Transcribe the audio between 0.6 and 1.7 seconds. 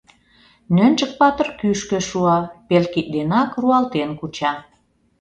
Нӧнчык-патыр